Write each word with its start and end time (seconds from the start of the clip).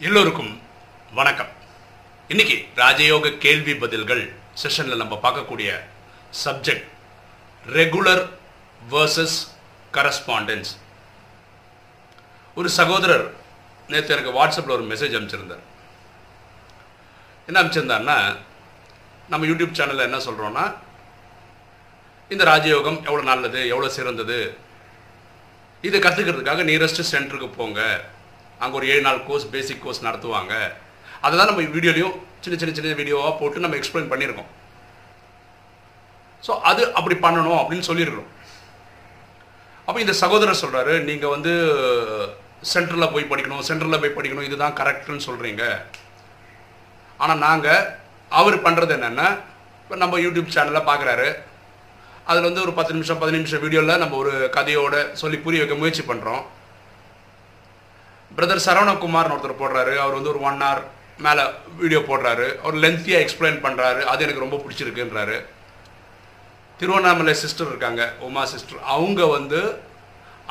எல்லோருக்கும் 0.00 0.60
வணக்கம். 1.12 1.50
இன்னைக்கு 2.28 2.54
ராஜயோக 2.76 3.38
கேள்வி 3.38 3.74
பதில்கள் 3.74 4.22
செஷனில் 4.62 4.96
நம்ம 4.96 5.18
பார்க்கக்கூடிய 5.22 5.70
சப்ஜெக்ட் 6.44 6.86
ரெகுலர் 7.66 8.22
வர்சஸ் 8.90 9.36
கரஸ்பாண்டன்ஸ் 9.92 10.70
ஒரு 12.54 12.68
சகோதரர் 12.68 13.34
நேற்று 13.88 14.14
எனக்கு 14.16 14.34
வாட்ஸ்அப்பில் 14.38 14.76
ஒரு 14.78 14.86
மெசேஜ் 14.94 15.16
அனுப்பிச்சிருந்தார். 15.18 15.62
என்ன 17.46 17.62
அனுப்பிச்சிருந்தாருன்னா 17.62 18.36
நம்ம 19.28 19.46
யூடியூப் 19.46 19.78
சேனலில் 19.80 20.08
என்ன 20.08 20.16
சொல்கிறோன்னா 20.16 20.74
இந்த 22.28 22.44
ராஜயோகம் 22.44 23.02
எவ்வளோ 23.04 23.22
நல்லது 23.22 23.68
எவ்வளோ 23.68 23.88
சிறந்தது 23.88 24.58
இதை 25.82 26.00
கற்றுக்கிறதுக்காக 26.00 26.66
நியரஸ்ட் 26.70 27.10
சென்டருக்கு 27.12 27.50
போங்க 27.56 28.04
அங்கே 28.62 28.76
ஒரு 28.80 28.86
ஏழு 28.92 29.02
நாள் 29.06 29.24
கோர்ஸ் 29.28 29.46
பேசிக் 29.54 29.82
கோர்ஸ் 29.84 30.06
நடத்துவாங்க. 30.08 30.54
அதை 31.24 31.32
தான் 31.38 31.50
நம்ம 31.50 31.64
வீடியோலையும் 31.76 32.14
சின்ன 32.44 32.56
சின்ன 32.60 32.74
சின்ன 32.76 32.98
வீடியோவாக 33.00 33.32
போட்டு 33.40 33.64
நம்ம 33.64 33.78
எக்ஸ்பிளைன் 33.80 34.12
பண்ணியிருக்கோம் 34.12 34.50
ஸோ 36.42 36.52
அது 36.70 36.82
அப்படி 36.98 37.16
பண்ணணும் 37.26 37.60
அப்படின்னு 37.60 37.88
சொல்லியிருக்கிறோம். 37.88 38.30
அப்போ 39.88 39.98
இந்த 40.04 40.14
சகோதரர் 40.22 40.62
சொல்கிறாரு 40.62 40.94
நீங்கள் 41.08 41.32
வந்து 41.34 41.52
சென்டரில் 42.72 43.12
போய் 43.14 43.30
படிக்கணும் 43.30 43.62
சென்டரில் 43.68 44.00
போய் 44.02 44.16
படிக்கணும் 44.16 44.48
இதுதான் 44.48 44.76
கரெக்டுன்னு 44.80 45.26
சொல்கிறீங்க 45.28 45.62
ஆனால் 47.20 47.42
நாங்கள் 47.46 47.86
அவர் 48.30 48.56
பண்ணுறது 48.66 48.92
என்னென்னா 48.96 49.28
இப்போ 49.82 49.96
நம்ம 50.02 50.18
யூடியூப் 50.24 50.54
சேனலில் 50.56 50.88
பார்க்குறாரு 50.90 51.28
அதில் 52.30 52.48
வந்து 52.48 52.64
ஒரு 52.66 52.72
பத்து 52.78 52.94
நிமிஷம் 52.96 53.20
பதினஞ்சு 53.22 53.42
நிமிஷம் 53.42 53.64
வீடியோவில் 53.64 54.02
நம்ம 54.02 54.16
ஒரு 54.22 54.34
கதையோட 54.56 54.96
சொல்லி 55.22 55.38
புரிய 55.46 55.60
வைக்க 55.62 55.76
முயற்சி 55.80 56.04
பண்ணுறோம் 56.10 56.42
பிரதர் 58.36 58.66
சரவணகுமார்னு 58.66 59.34
ஒருத்தர் 59.36 59.60
போடுறாரு. 59.62 59.94
அவர் 60.02 60.16
வந்து 60.18 60.32
ஒரு 60.34 60.40
ஒன் 60.48 60.60
ஹவர் 60.64 60.82
மேலே 61.24 61.42
வீடியோ 61.80 62.00
போடுறாரு. 62.10 62.46
அவர் 62.62 62.76
லென்த்தியாக 62.84 63.24
எக்ஸ்பிளைன் 63.24 63.58
பண்ணுறாரு 63.64 64.02
அது 64.12 64.24
எனக்கு 64.26 64.44
ரொம்ப 64.44 64.58
பிடிச்சிருக்குன்றாரு. 64.62 65.38
திருவண்ணாமலை 66.78 67.34
சிஸ்டர் 67.42 67.70
இருக்காங்க. 67.72 68.02
உமா 68.28 68.44
சிஸ்டர் 68.52 68.86
அவங்க 68.94 69.26
வந்து 69.36 69.60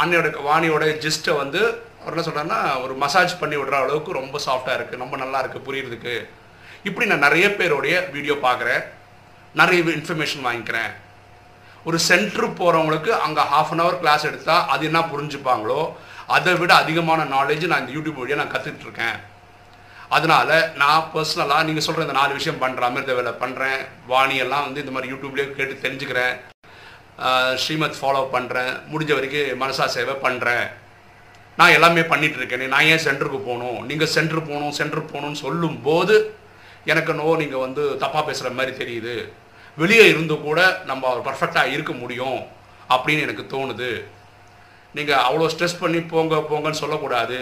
அன்னையோட 0.02 0.28
வாணியோட 0.50 0.83
ஜிஸ்ட்டை 1.05 1.33
வந்து 1.42 1.61
அவர் 2.02 2.14
என்ன 2.14 2.23
சொல்கிறாருன்னா 2.28 2.59
ஒரு 2.83 2.94
மசாஜ் 3.02 3.33
பண்ணி 3.42 3.55
விடுற 3.59 3.75
அளவுக்கு 3.80 4.11
ரொம்ப 4.20 4.38
சாஃப்டாக 4.45 4.77
இருக்குது 4.77 5.03
ரொம்ப 5.03 5.17
நல்லா 5.23 5.39
இருக்குது 5.42 5.66
புரியுறதுக்கு. 5.67 6.16
இப்படி 6.89 7.08
நான் 7.09 7.25
நிறைய 7.27 7.48
பேருடைய 7.58 7.95
வீடியோ 8.16 8.36
பார்க்குறேன் 8.45 8.83
நிறைய 9.59 9.81
இன்ஃபர்மேஷன் 9.98 10.45
வாங்கிக்கிறேன். 10.48 10.92
ஒரு 11.89 11.98
சென்டர் 12.08 12.48
போகிறவங்களுக்கு 12.61 13.11
அங்கே 13.25 13.44
ஹாஃப் 13.52 13.73
அன் 13.73 13.83
ஹவர் 13.83 14.00
கிளாஸ் 14.02 14.27
எடுத்தால் 14.30 14.66
அது 14.73 14.83
என்ன 14.89 15.00
புரிஞ்சுப்பாங்களோ 15.14 15.81
அதை 16.37 16.53
விட 16.61 16.71
அதிகமான 16.83 17.21
நாலேஜ் 17.35 17.69
நான் 17.71 17.83
இந்த 17.83 17.93
யூடியூப் 17.97 18.21
வழியாக 18.21 18.41
நான் 18.41 18.53
கற்றுக்கிட்டு 18.53 18.87
இருக்கேன். 18.87 19.17
அதனால 20.15 20.49
நான் 20.81 21.07
பர்சனலாக 21.13 21.65
நீங்கள் 21.67 21.85
சொல்கிற 21.85 22.05
இந்த 22.05 22.15
நாலு 22.19 22.31
விஷயம் 22.39 22.61
பண்ணுறேன் 22.63 22.89
அமிர்த 22.89 23.13
வேலை 23.19 23.33
பண்ணுறேன் 23.43 23.79
வாணியெல்லாம் 24.11 24.65
வந்து 24.67 24.81
இந்த 24.83 24.93
மாதிரி 24.95 25.11
யூடியூப்லேயே 25.13 25.47
கேட்டு 25.59 25.83
தெரிஞ்சுக்கிறேன். 25.85 26.35
ஸ்ரீமத் 27.63 27.99
ஃபாலோ 28.02 28.21
பண்ணுறேன் 28.35 28.71
முடிஞ்ச 28.91 29.11
வரைக்கும் 29.17 29.59
மனசா 29.63 29.85
சேவை 29.95 30.15
பண்ணுறேன் 30.27 30.65
நான் 31.59 31.75
எல்லாமே 31.77 32.03
பண்ணிகிட்டு 32.11 32.39
இருக்கேன். 32.39 32.71
நான் 32.73 32.87
ஏன் 32.91 33.03
சென்டருக்கு 33.07 33.39
போகணும்? 33.49 33.79
நீங்கள் 33.89 34.13
சென்டர் 34.15 34.47
போகணும் 34.49 34.77
சென்டர் 34.79 35.09
போகணும்னு 35.11 35.43
சொல்லும்போது 35.45 36.15
எனக்கு 36.91 37.11
நோ 37.19 37.35
நீங்கள் 37.41 37.63
வந்து 37.65 37.83
தப்பாக 38.03 38.23
பேசுகிற 38.29 38.52
மாதிரி 38.59 38.73
தெரியுது. 38.81 39.15
வெளியே 39.81 40.05
இருந்து 40.13 40.35
கூட 40.47 40.59
நம்ம 40.89 41.11
பர்ஃபெக்டாக 41.27 41.73
இருக்க 41.75 41.93
முடியும் 42.03 42.39
அப்படின்னு 42.93 43.25
எனக்கு 43.27 43.43
தோணுது. 43.53 43.91
நீங்கள் 44.97 45.23
அவ்வளோ 45.28 45.50
ஸ்ட்ரெஸ் 45.53 45.81
பண்ணி 45.81 46.00
போங்க 46.14 46.36
போங்கன்னு 46.52 46.81
சொல்லக்கூடாது. 46.84 47.39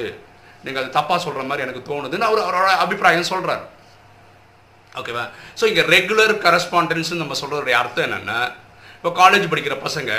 நீங்கள் 0.65 0.81
அது 0.83 0.95
தப்பாக 0.99 1.19
சொல்கிற 1.25 1.43
மாதிரி 1.49 1.65
எனக்கு 1.65 1.81
தோணுதுன்னு 1.89 2.27
அவர் 2.29 2.45
அவரோட 2.45 2.71
அபிப்பிராயம் 2.83 3.29
சொல்கிறார் 3.33 3.63
ஓகேவா 4.99 5.23
ஸோ 5.59 5.63
இங்கே 5.71 5.83
ரெகுலர் 5.95 6.33
கரஸ்பாண்டன்ஸ்னு 6.45 7.21
நம்ம 7.23 7.35
சொல்கிறதுடைய 7.41 7.75
அர்த்தம் 7.81 8.05
என்னென்னா 8.07 8.39
இப்போ 8.95 9.11
காலேஜ் 9.21 9.45
படிக்கிற 9.51 9.75
பசங்க 9.85 10.11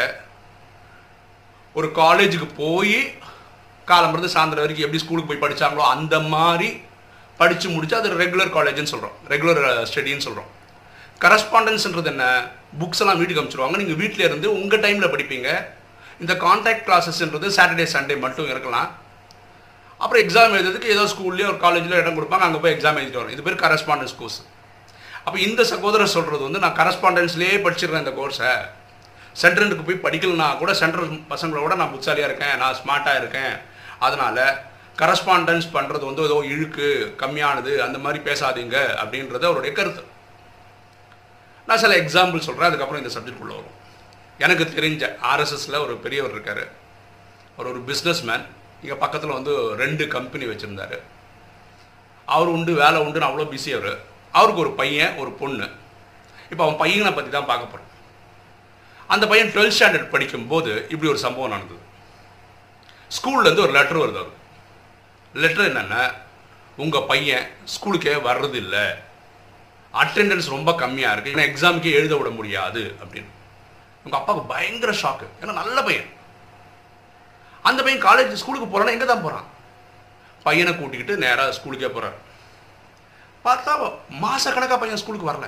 ஒரு 1.78 1.88
காலேஜுக்கு 2.02 2.48
போய் 2.62 2.96
காலம்பருந்து 3.90 4.34
சாயந்தரம் 4.34 4.64
வரைக்கும் 4.64 4.86
எப்படி 4.86 5.02
ஸ்கூலுக்கு 5.02 5.30
போய் 5.30 5.44
படித்தாங்களோ 5.44 5.84
அந்த 5.96 6.16
மாதிரி 6.34 6.68
படித்து 7.40 7.68
முடிச்சு 7.74 7.98
அது 7.98 8.08
ரெகுலர் 8.22 8.56
காலேஜ்னு 8.56 8.92
சொல்கிறோம் 8.94 9.18
ரெகுலர் 9.32 9.60
ஸ்டடின்னு 9.90 10.26
சொல்கிறோம் 10.26 10.50
கரஸ்பாண்டன்ஸ்ன்றது 11.24 12.10
என்ன? 12.12 12.26
புக்ஸ் 12.80 13.00
எல்லாம் 13.02 13.18
வீட்டுக்கு 13.20 13.40
அனுப்பிச்சிருவாங்க. 13.40 13.78
நீங்கள் 13.82 13.98
வீட்டில் 14.02 14.26
இருந்து 14.26 14.46
உங்கள் 14.58 14.82
டைமில் 14.84 15.12
படிப்பீங்க. 15.14 15.48
இந்த 16.22 16.32
கான்டாக்ட் 16.44 16.86
கிளாஸஸ்ன்றது 16.88 17.48
சாட்டர்டே 17.56 17.86
சண்டே 17.94 18.16
மட்டும் 18.24 18.50
இருக்கலாம். 18.52 18.88
அப்புறம் 20.00 20.22
எக்ஸாம் 20.24 20.54
எழுதுறதுக்கு 20.56 20.92
ஏதோ 20.96 21.04
ஸ்கூல்லேயோ 21.12 21.48
ஒரு 21.52 21.58
காலேஜ்லேயோ 21.64 22.00
இடம் 22.02 22.18
கொடுப்பாங்க 22.18 22.44
அங்கே 22.46 22.60
போய் 22.64 22.74
எக்ஸாம் 22.76 22.98
எழுதிட்டு 23.00 23.20
வரும். 23.20 23.34
இது 23.36 23.44
பேர் 23.46 23.62
கரஸ்பாண்டன்ஸ் 23.64 24.14
கோர்ஸ் 24.20 24.38
அப்போ 25.24 25.38
இந்த 25.46 25.62
சகோதரர் 25.72 26.14
சொல்கிறது 26.16 26.42
வந்து 26.46 26.62
நான் 26.64 26.76
கரஸ்பாண்டன்ஸ்லேயே 26.78 27.56
படிச்சிடுறேன் 27.64 28.04
இந்த 28.04 28.14
கோர்ஸை 28.18 28.52
சென்ட்ரலுக்கு 29.42 29.84
போய் 29.88 30.04
படிக்கலனா 30.04 30.46
கூட 30.60 30.70
சென்ட்ரல் 30.82 31.10
பசங்களோட 31.32 31.74
நான் 31.80 31.92
புத்தாலியாக 31.94 32.28
இருக்கேன் 32.30 32.56
நான் 32.62 32.78
ஸ்மார்ட்டாக 32.80 33.20
இருக்கேன். 33.22 33.54
அதனால் 34.06 34.40
கரஸ்பாண்டன்ஸ் 35.00 35.68
பண்ணுறது 35.74 36.04
வந்து 36.08 36.24
ஏதோ 36.28 36.38
இழுக்கு 36.54 36.86
கம்மியானது 37.22 37.72
அந்த 37.86 37.98
மாதிரி 38.04 38.20
பேசாதீங்க 38.28 38.76
அப்படின்றது 39.02 39.48
அவருடைய 39.50 39.72
கருத்து. 39.78 40.02
நான் 41.68 41.82
சில 41.84 41.94
எக்ஸாம்பிள் 42.02 42.46
சொல்கிறேன் 42.48 42.70
அதுக்கப்புறம் 42.70 43.02
இந்த 43.02 43.12
சப்ஜெக்ட் 43.16 43.44
உள்ள 43.44 43.52
வரும். 43.58 43.76
எனக்கு 44.44 44.64
தெரிஞ்ச 44.64 45.04
ஆர்எஸ்எஸில் 45.30 45.82
ஒரு 45.84 45.94
பெரியவர் 46.04 46.34
இருக்கார். 46.36 46.64
அவர் 47.56 47.70
ஒரு 47.72 47.80
பிஸ்னஸ் 47.88 48.22
மேன் 48.28 48.44
இங்கே 48.82 48.96
பக்கத்தில் 49.04 49.36
வந்து 49.38 49.52
ரெண்டு 49.82 50.04
கம்பெனி 50.14 50.44
வச்சுருந்தாரு. 50.50 50.98
அவர் 52.34 52.50
உண்டு 52.56 52.72
வேலை 52.82 52.98
உண்டுன்னு 53.02 53.28
அவ்வளோ 53.28 53.46
பிஸி 53.54 53.70
அவர். 53.78 53.94
அவருக்கு 54.38 54.62
ஒரு 54.64 54.72
பையன் 54.80 55.16
ஒரு 55.22 55.30
பொண்ணு. 55.40 55.66
இப்போ 56.50 56.62
அவன் 56.64 56.80
பையனை 56.82 57.12
பற்றி 57.12 57.30
தான் 57.30 57.50
பார்க்க 57.50 57.72
போகிறோம் 57.72 57.88
அந்த 59.14 59.24
பையன் 59.30 59.52
டுவெல்த் 59.54 59.76
ஸ்டாண்டர்ட் 59.78 60.14
படிக்கும்போது 60.14 60.72
இப்படி 60.92 61.08
ஒரு 61.12 61.20
சம்பவம் 61.26 61.54
நடந்தது. 61.54 61.82
ஸ்கூல்லேருந்து 63.16 63.64
ஒரு 63.66 63.72
லெட்டர் 63.78 64.02
வருது 64.02 64.20
அவர் 64.22 64.36
லெட்டர் 65.34 65.68
என்னென்னா 65.70 66.02
உங்கள் 66.76 67.08
பையன் 67.12 67.46
ஸ்கூலுக்கே 67.74 68.14
வர்றதில்லை. 68.28 68.86
அட்டெண்டன்ஸ் 69.94 70.54
ரொம்ப 70.56 70.72
கம்மியாக 70.72 71.14
இருக்குது 71.14 71.34
ஏன்னா 71.36 71.46
எக்ஸாமுக்கே 71.50 71.92
எழுத 72.00 72.16
விட 72.16 72.30
முடியாது. 72.30 72.82
அப்படின்னு. 73.02 73.30
உங்கள் 74.04 74.18
அப்பாவுக்கு 74.20 74.50
பயங்கர 74.52 74.92
ஷாக்கு 75.02 75.26
ஏன்னா 75.40 75.54
நல்ல 75.60 75.78
பையன். 75.86 76.08
அந்த 77.68 77.80
பையன் 77.84 78.04
காலேஜ் 78.08 78.40
ஸ்கூலுக்கு 78.42 78.68
போகிறான்னா 78.68 78.94
எங்கே 78.96 79.08
தான் 79.12 79.24
போகிறான் 79.24 79.46
பையனை 80.46 80.72
கூட்டிக்கிட்டு 80.76 81.16
நேராக 81.24 81.56
ஸ்கூலுக்கே 81.58 81.90
போகிறார் 81.96 82.18
பார்த்தா 83.46 83.72
மாதக்கணக்காக 84.22 84.78
பையன் 84.82 85.02
ஸ்கூலுக்கு 85.02 85.30
வரல. 85.30 85.46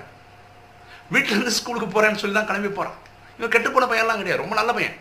வீட்டிலேருந்து 1.14 1.54
ஸ்கூலுக்கு 1.60 1.88
போகிறேன்னு 1.94 2.20
சொல்லி 2.22 2.36
தான் 2.38 2.50
கிளம்பி 2.50 2.70
போகிறான் 2.76 2.98
இவன் 3.38 3.52
கெட்டு 3.54 3.70
போன 3.74 3.86
பையன்லாம் 3.92 4.20
கிடையாது. 4.20 4.42
ரொம்ப 4.42 4.54
நல்ல 4.58 4.72
பையன். 4.76 4.98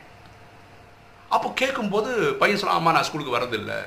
அப்போ 1.36 1.48
கேட்கும்போது 1.62 2.12
பையன் 2.40 2.62
சொல்ல 2.62 2.78
ஆமாம் 2.78 2.96
நான் 2.96 3.08
ஸ்கூலுக்கு 3.10 3.36
வரதில்லை 3.38 3.78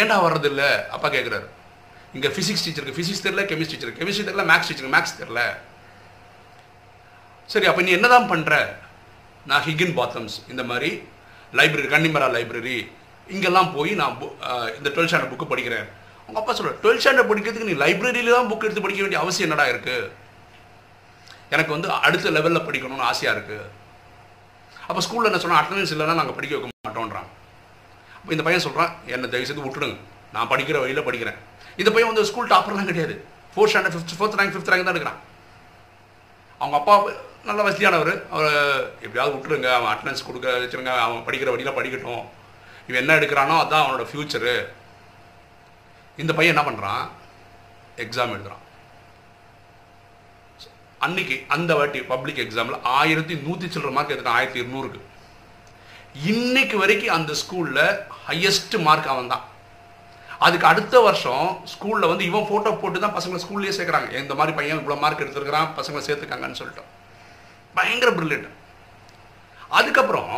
ஏன்டா 0.00 0.16
வர்றதில்லை? 0.26 0.70
அப்பா 0.94 1.08
கேட்குறாரு 1.16 1.46
இங்கே 2.16 2.30
ஃபிசிக்ஸ் 2.34 2.64
டீச்சருக்கு 2.64 2.96
ஃபிசிக்ஸ் 2.98 3.24
தெரியல 3.26 3.42
கெமிஸ்ட்ரி 3.50 3.76
டீச்சர் 3.76 3.98
கெமிஸ்ட்ரி 4.00 4.24
தெரியல 4.28 4.44
மேக்ஸ் 4.50 4.68
டீச்சருக்கு 4.68 4.96
மேக்ஸ் 4.96 5.18
தெரியல. 5.20 5.42
சரி 7.48 7.66
அப்போ 7.70 7.82
நீ 7.86 7.90
என்னதான் 7.98 8.30
பண்ணுற 8.32 8.54
நான் 9.50 9.64
ஹிகின் 9.66 9.96
பாத்தம்ஸ் 10.00 10.36
இந்த 10.52 10.62
மாதிரி 10.70 10.90
லைப்ரரி 11.58 11.88
கன்னிமரா 11.94 12.28
லைப்ரரி 12.36 12.76
இங்கெல்லாம் 13.34 13.70
போய் 13.76 13.92
நான் 14.00 14.14
இந்த 14.78 14.88
டுவெல்த் 14.94 15.10
ஸ்டாண்டர்ட் 15.10 15.32
புக்கு 15.32 15.46
படிக்கிறேன். 15.52 15.86
உங்கள் 16.26 16.40
அப்பா 16.40 16.52
சொல்ற 16.58 16.72
டுவெல்த் 16.82 17.02
ஸ்டாண்டர்ட் 17.04 17.30
படிக்கிறதுக்கு 17.30 17.70
நீ 17.70 17.76
லைப்ரரியில 17.84 18.34
தான் 18.36 18.48
புக் 18.50 18.66
எடுத்து 18.66 18.84
படிக்க 18.84 19.02
வேண்டிய 19.04 19.20
அவசியம் 19.22 19.46
என்னடா 19.48 19.66
இருக்கு? 19.72 19.96
எனக்கு 21.54 21.72
வந்து 21.74 21.88
அடுத்த 22.06 22.30
லெவலில் 22.36 22.66
படிக்கணும்னு 22.68 23.08
ஆசையாக 23.10 23.34
இருக்கு. 23.36 23.58
அப்போ 24.88 25.00
ஸ்கூலில் 25.06 25.30
என்ன 25.30 25.40
சொன்னால் 25.42 25.60
அட்டண்டன்ஸ் 25.62 25.92
இல்லைன்னா 25.94 26.18
நாங்கள் 26.20 26.36
படிக்க 26.38 26.54
வைக்க 26.56 26.88
மாட்டோன்றான். 26.88 27.28
அப்போ 28.18 28.32
இந்த 28.36 28.44
பையன் 28.46 28.64
சொல்கிறான் 28.66 28.92
என்னை 29.14 29.28
தயவு 29.32 29.48
செய்து 29.50 29.64
விட்டுடுங்க. 29.66 29.96
நான் 30.36 30.50
படிக்கிற 30.52 30.78
வழியில் 30.82 31.06
படிக்கிறேன். 31.08 31.38
இந்த 31.80 31.90
பையன் 31.94 32.10
வந்து 32.12 32.28
ஸ்கூல் 32.30 32.50
டாப்பர்லாம் 32.54 32.90
கிடையாது. 32.90 33.14
Fourth 33.54 33.72
standard 33.72 33.96
fifth 33.96 34.16
fourth 34.18 34.38
rank 34.40 34.54
fifth 34.54 34.72
rank 34.72 34.86
தான் 34.88 34.94
எடுக்கிறான். 34.94 35.20
அவங்க 36.60 36.76
அப்பா 36.80 36.94
நல்ல 37.46 37.60
வசதியானவர். 37.66 38.12
அவர் 38.34 38.50
எப்படியாவது 39.04 39.34
விட்டுருங்க 39.34 39.68
அவன் 39.76 39.90
அட்டண்டன்ஸ் 39.92 40.26
கொடுக்க 40.26 40.48
வச்சுருங்க 40.62 40.92
அவன் 41.04 41.24
படிக்கிற 41.26 41.50
வழியில் 41.52 41.76
படிக்கட்டும். 41.78 42.24
இவன் 42.88 43.00
என்ன 43.02 43.16
எடுக்கிறானோ 43.18 43.54
அதான் 43.62 43.84
அவனோட 43.84 44.04
ஃப்யூச்சரு 44.10 44.54
இந்த 46.22 46.32
பையன் 46.38 46.54
என்ன 46.54 46.64
பண்ணுறான் 46.68 47.04
எக்ஸாம் 48.04 48.34
எழுதுறான். 48.36 48.62
அன்னைக்கு 51.06 51.36
அந்த 51.54 51.70
வாட்டி 51.78 52.00
பப்ளிக் 52.12 52.42
எக்ஸாமில் 52.44 52.82
ஆயிரத்தி 52.98 53.34
நூற்றி 53.46 53.66
சில்லற 53.66 53.92
மார்க் 53.96 54.12
எடுத்துட்டான் 54.14 54.38
ஆயிரத்தி 54.40 54.62
இருநூறுக்கு. 54.62 55.00
இன்னைக்கு 56.32 56.76
வரைக்கும் 56.82 57.16
அந்த 57.18 57.32
ஸ்கூலில் 57.42 57.84
ஹையஸ்ட் 58.28 58.76
மார்க் 58.88 59.12
அவன் 59.14 59.32
தான். 59.34 59.44
அதுக்கு 60.46 60.66
அடுத்த 60.72 60.96
வருஷம் 61.06 61.46
ஸ்கூலில் 61.74 62.10
வந்து 62.10 62.24
இவன் 62.30 62.48
ஃபோட்டோ 62.48 62.70
போட்டு 62.82 62.98
தான் 63.04 63.16
பசங்களை 63.18 63.40
ஸ்கூல்லேயே 63.44 63.76
சேர்க்குறாங்க. 63.76 64.10
இந்த 64.24 64.34
மாதிரி 64.38 64.56
பையன் 64.58 64.80
இவ்வளோ 64.82 64.98
மார்க் 65.04 65.24
எடுத்துருக்கிறான் 65.24 65.70
பசங்களை 65.78 66.04
சேர்த்துக்காங்கன்னு 66.08 66.60
சொல்லிட்டோம் 66.62 66.90
பயங்கர 67.78 68.10
பிரில்லியன்ட் 68.18 68.50
அதுக்கப்புறம் 69.78 70.34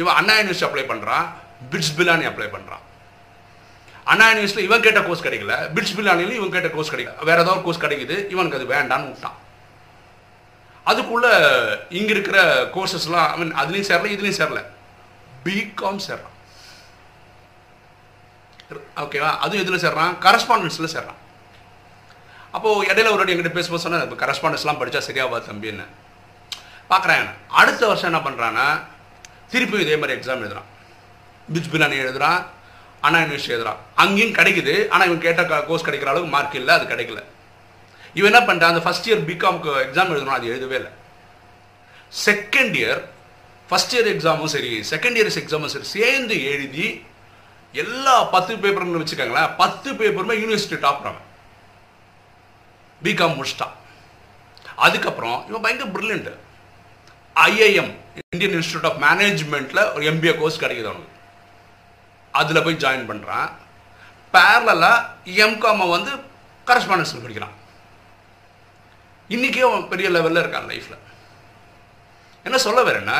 இவன் 0.00 0.16
அண்ணா 0.18 0.34
யூனிவர்சிட்டி 0.38 0.68
அப்ளை 0.68 0.84
பண்ணுறான் 0.92 1.26
பிட்ஸ் 1.72 1.94
பிலானி 1.98 2.26
அப்ளை 2.30 2.48
பண்ணுறான் 2.54 2.84
அண்ணா 4.10 4.26
யூனிவர்சிட்டியில் 4.30 4.68
இவன் 4.68 4.84
கேட்ட 4.86 5.00
கோர்ஸ் 5.06 5.24
கிடைக்கல 5.26 5.54
பிட்ஸ் 5.74 5.96
பிலானிலையும் 5.96 6.40
இவன் 6.40 6.54
கேட்ட 6.54 6.68
கோர்ஸ் 6.76 6.92
கிடைக்கல. 6.92 7.24
வேற 7.28 7.38
ஏதாவது 7.44 7.64
கோர்ஸ் 7.66 7.82
கிடைக்குது 7.84 8.16
இவனுக்கு 8.34 8.58
அது 8.58 8.72
வேண்டான்னு 8.74 9.10
விட்டான். 9.10 9.38
அதுக்குள்ள 10.90 11.26
இங்க 11.98 12.10
இருக்கிற 12.16 12.38
கோர்சஸ்லாம் 12.74 13.28
ஐ 13.32 13.36
மீன் 13.40 13.56
அதுலேயும் 13.62 13.88
சேரல 13.90 14.12
இதுலேயும் 14.16 14.40
சேரல. 14.40 14.60
பிகாம் 15.44 16.04
சேர்றான். 16.08 16.36
ஓகேவா 19.02 19.30
அதுவும் 19.44 19.62
இதில் 19.64 19.82
சேர்றான்? 19.84 20.12
கரஸ்பாண்டன்ஸில் 20.26 20.92
சேர்றான். 20.96 21.20
அப்போது 22.56 22.86
இடையில 22.90 23.10
ஒரு 23.12 23.20
வாட்டி 23.20 23.34
என்கிட்ட 23.34 23.56
பேசும்போது 23.56 23.84
சொன்னேன் 23.84 24.22
கரஸ்பாண்டன்ஸ்லாம் 24.24 24.80
படித்தா 24.80 25.02
சரியாவா 25.08 25.38
தம்பின்னு 25.48 25.86
பார்க்குறேன் 26.92 27.26
அடுத்த 27.60 27.82
வருஷம் 27.90 28.10
என்ன 28.10 28.22
பண்ணுறான்னா 28.26 28.66
திருப்பி 29.52 29.84
இதே 29.84 29.96
மாதிரி 29.96 30.16
எக்ஸாம் 30.18 30.42
எழுதுறான். 30.44 30.68
பிஜ் 31.54 31.70
பிலானி 31.72 31.96
எழுதுறான் 32.04 32.40
அண்ணா 33.06 33.18
யூனிவர்சிட்டி 33.20 33.54
எழுதுறான். 33.56 33.80
அங்கேயும் 34.02 34.34
கிடைக்குது 34.38 34.74
ஆனால் 34.92 35.08
இவன் 35.10 35.24
கேட்ட 35.26 35.60
கோர்ஸ் 35.68 35.86
கிடைக்கிற 35.86 36.10
அளவுக்கு 36.12 36.34
மார்க் 36.34 36.58
இல்லை 36.60 36.74
அது 36.78 36.86
கிடைக்கல. 36.92 37.22
இவன் 38.18 38.30
என்ன 38.32 38.42
பண்ணுறான் 38.48 38.72
அந்த 38.72 38.82
ஃபஸ்ட் 38.86 39.08
இயர் 39.08 39.24
பிகாம்க்கு 39.30 39.70
எக்ஸாம் 39.86 40.12
எழுதணும் 40.14 40.38
அது 40.38 40.52
எழுதவே 40.52 40.76
இல்லை. 40.80 40.92
செகண்ட் 42.26 42.76
இயர் 42.80 43.00
ஃபஸ்ட் 43.70 43.94
இயர் 43.96 44.10
எக்ஸாமும் 44.12 44.52
சரி 44.54 44.72
செகண்ட் 44.92 45.18
இயர்ஸ் 45.18 45.40
எக்ஸாமும் 45.42 45.72
சரி 45.74 45.88
சேர்ந்து 45.96 46.36
எழுதி 46.52 46.86
எல்லா 47.72 48.14
பத்து 48.34 48.52
பேப்பர்னு 48.62 49.02
வச்சுக்கோங்களேன் 49.02 49.50
பத்து 49.62 49.88
பேப்பருமே 49.98 50.36
யூனிவர்சிட்டி 50.42 50.78
டாப் 50.84 51.04
அவன். 51.10 51.26
பிகாம் 53.04 53.36
முடிச்சிட்டான். 53.38 53.74
அதுக்கப்புறம் 54.86 55.38
இவன் 55.48 55.64
பயங்கர 55.64 55.90
brilliant 55.94 56.34
IIM 57.36 57.92
Indian 58.32 58.56
institute 58.58 58.86
of 58.88 58.98
மேனேஜ்மெண்ட்டில் 59.06 59.82
ஒரு 59.94 60.02
எம்பிஏ 60.10 60.32
கோர்ஸ் 60.38 60.62
கிடைக்குது 60.62 60.90
அவனுக்கு. 60.90 61.16
அதில் 62.40 62.64
போய் 62.64 62.82
ஜாயின் 62.84 63.08
பண்ணுறான் 63.10 63.48
பேரலாக 64.34 65.06
எம்காமை 65.46 65.86
வந்து 65.96 66.12
கரஸ்பாண்டன்ஸில் 66.68 67.24
படிக்கிறான். 67.24 67.56
இன்றைக்கே 69.34 69.64
அவன் 69.68 69.88
பெரிய 69.92 70.08
லெவலில் 70.16 70.42
இருக்கான் 70.42 70.68
லைஃப்பில் 70.70 71.06
என்ன 72.46 72.58
சொல்ல 72.66 72.80
வரேன்னா 72.88 73.16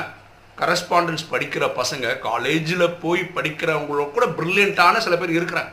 கரஸ்பாண்டன்ஸ் 0.60 1.24
படிக்கிற 1.32 1.64
பசங்க 1.80 2.06
காலேஜில் 2.28 2.96
போய் 3.02 3.22
படிக்கிறவங்களோட 3.36 4.06
கூட 4.16 4.26
ப்ரில்லியண்ட்டான 4.38 5.02
சில 5.06 5.16
பேர் 5.16 5.38
இருக்கிறாங்க. 5.38 5.72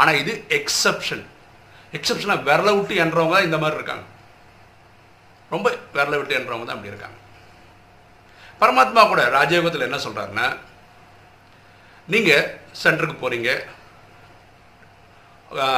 ஆனால் 0.00 0.18
இது 0.22 0.32
எக்ஸப்ஷன் 0.58 1.24
எக்ஸப்ஷனாக 1.98 2.44
விரல 2.48 2.70
விட்டு 2.76 2.94
என்றவங்க 3.04 3.34
தான் 3.36 3.48
இந்த 3.48 3.58
மாதிரி 3.62 3.78
இருக்காங்க. 3.80 4.04
ரொம்ப 5.54 5.68
விரல 5.94 6.18
விட்டு 6.18 6.38
என்றவங்க 6.38 6.66
தான் 6.66 6.76
அப்படி 6.76 6.92
இருக்காங்க. 6.92 7.16
பரமாத்மா 8.60 9.02
கூட 9.08 9.22
ராஜயோகத்தில் 9.38 9.86
என்ன 9.88 10.00
சொல்கிறாருன்னா 10.06 10.46
நீங்கள் 12.08 12.48
சென்டருக்கு 12.82 13.16
போகிறீங்க 13.22 13.50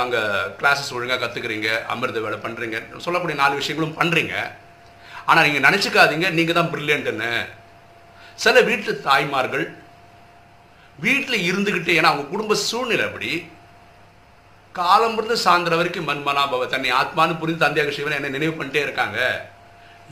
அங்கே 0.01 0.21
கிளாஸஸ் 0.61 0.95
ஒழுங்காக 0.97 1.21
கற்றுக்குறீங்க 1.21 1.69
அமிர்த 1.93 2.21
வேலை 2.25 2.39
பண்ணுறீங்க 2.39 2.79
சொல்லக்கூடிய 2.99 3.37
நாலு 3.43 3.55
விஷயங்களும் 3.61 3.99
பண்ணுறீங்க 4.01 4.35
ஆனால் 5.27 5.45
நீங்கள் 5.47 5.67
நினச்சிக்காதீங்க. 5.67 6.29
நீங்கள் 6.31 6.57
தான் 6.59 6.71
பிரில்லியன்ட்டுன்னு 6.73 7.31
சில 8.39 8.61
வீட்டு 8.61 8.93
தாய்மார்கள் 9.09 9.65
வீட்டில் 10.99 11.47
இருந்துக்கிட்டே 11.49 11.97
ஏன்னா 11.99 12.11
அவங்க 12.13 12.27
குடும்ப 12.29 12.55
சூழ்நிலை 12.69 13.05
அப்படி 13.09 13.31
காலம்பிருந்து 14.75 15.37
சாயந்தரம் 15.45 15.81
வரைக்கும் 15.81 16.09
மன்மனாபவ 16.09 16.67
தன்னை 16.75 16.91
ஆத்மானு 17.01 17.41
புரிந்து 17.41 17.65
தந்தையாக 17.65 17.95
சிவனை 17.97 18.17
என்ன 18.19 18.33
நினைவு 18.37 18.55
பண்ணிட்டே 18.59 18.83
இருக்காங்க. 18.87 19.19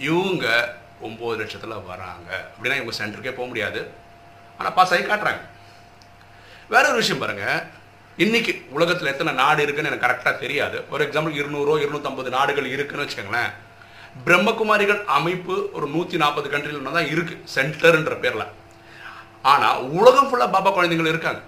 இவங்க 0.08 0.46
ஒம்பது 1.06 1.38
லட்சத்தில் 1.40 1.84
வராங்க. 1.90 2.30
அப்படின்னா 2.52 2.78
இவங்க 2.80 2.94
சென்டருக்கே 3.00 3.34
போக 3.38 3.46
முடியாது. 3.50 3.80
ஆனால் 4.58 4.74
பாஸ் 4.78 4.92
ஆகி 4.94 5.04
காட்டுறாங்க. 5.10 5.42
வேற 6.74 6.84
ஒரு 6.92 6.98
விஷயம் 7.02 7.22
பாருங்க. 7.22 7.46
இன்னைக்கு 8.24 8.52
உலகத்தில் 8.76 9.12
எத்தனை 9.12 9.32
நாடு 9.42 9.60
இருக்குன்னு 9.64 9.90
எனக்கு 9.90 10.06
கரெக்டாக 10.06 10.34
தெரியாது. 10.44 10.78
ஒரு 10.92 11.02
எக்ஸாம்பிள் 11.06 11.38
இருநூறோ 11.40 11.74
இருநூத்தம்பது 11.84 12.30
நாடுகள் 12.38 12.72
இருக்குன்னு 12.74 13.04
வச்சுக்கோங்களேன். 13.04 13.52
பிரம்மகுமாரிகள் 14.26 15.00
அமைப்பு 15.18 15.54
ஒரு 15.76 15.86
நூற்றி 15.94 16.16
நாற்பது 16.22 16.48
கண்ட்ரியில் 16.54 16.96
தான் 16.98 17.10
இருக்கு. 17.14 17.34
சென்டர்ன்ற 17.54 18.14
பேரில். 18.24 18.46
ஆனால் 19.52 19.82
உலகம் 19.98 20.28
ஃபுல்லாக 20.30 20.54
பாபா 20.54 20.70
குழந்தைகள் 20.78 21.12
இருக்காங்க. 21.12 21.40